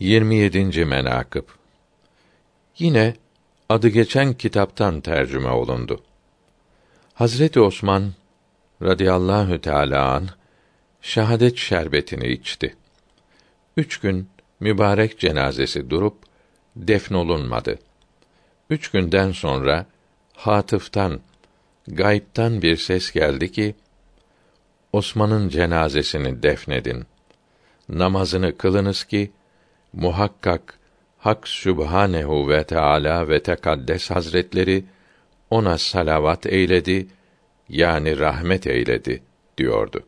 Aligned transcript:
27. 0.00 0.84
menakıb 0.84 1.44
Yine 2.78 3.14
adı 3.68 3.88
geçen 3.88 4.32
kitaptan 4.32 5.00
tercüme 5.00 5.48
olundu. 5.48 6.02
Hazreti 7.14 7.60
Osman 7.60 8.12
radıyallahu 8.82 9.60
teâlâ 9.60 10.12
an 10.12 10.28
şehadet 11.02 11.56
şerbetini 11.56 12.26
içti. 12.26 12.76
Üç 13.76 14.00
gün 14.00 14.28
mübarek 14.60 15.18
cenazesi 15.18 15.90
durup 15.90 16.16
defnolunmadı. 16.76 17.78
Üç 18.70 18.90
günden 18.90 19.32
sonra 19.32 19.86
Hatıf'tan, 20.32 21.20
gayb'tan 21.88 22.62
bir 22.62 22.76
ses 22.76 23.12
geldi 23.12 23.52
ki, 23.52 23.74
Osman'ın 24.92 25.48
cenazesini 25.48 26.42
defnedin. 26.42 27.04
Namazını 27.88 28.56
kılınız 28.56 29.04
ki, 29.04 29.30
muhakkak 29.96 30.78
Hak 31.18 31.48
Sübhanehu 31.48 32.48
ve 32.48 32.64
Teala 32.64 33.28
ve 33.28 33.42
Tekaddes 33.42 34.10
Hazretleri 34.10 34.84
ona 35.50 35.78
salavat 35.78 36.46
eyledi 36.46 37.06
yani 37.68 38.18
rahmet 38.18 38.66
eyledi 38.66 39.22
diyordu. 39.58 40.02